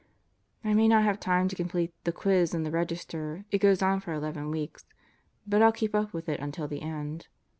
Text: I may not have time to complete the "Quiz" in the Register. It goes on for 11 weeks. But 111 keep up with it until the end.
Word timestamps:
I 0.63 0.73
may 0.73 0.87
not 0.87 1.03
have 1.03 1.19
time 1.19 1.47
to 1.47 1.55
complete 1.55 1.93
the 2.05 2.11
"Quiz" 2.11 2.55
in 2.55 2.63
the 2.63 2.71
Register. 2.71 3.45
It 3.51 3.59
goes 3.59 3.83
on 3.83 3.99
for 3.99 4.13
11 4.13 4.49
weeks. 4.49 4.83
But 5.45 5.57
111 5.57 5.77
keep 5.79 5.93
up 5.93 6.11
with 6.11 6.27
it 6.27 6.39
until 6.39 6.67
the 6.67 6.81
end. 6.81 7.27